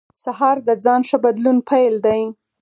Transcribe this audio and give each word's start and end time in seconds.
سهار 0.23 0.57
د 0.67 0.69
ځان 0.83 1.01
ښه 1.09 1.17
بدلون 1.25 1.57
پیل 1.69 1.95
دی. 2.05 2.21